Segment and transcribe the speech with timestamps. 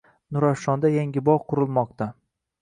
[0.37, 2.17] Nurafshonda yangi bog‘ qurilmoqdang